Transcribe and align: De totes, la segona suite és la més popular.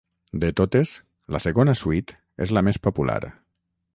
De 0.43 0.47
totes, 0.59 0.93
la 1.35 1.41
segona 1.45 1.77
suite 1.83 2.17
és 2.47 2.57
la 2.59 2.65
més 2.71 2.83
popular. 2.87 3.21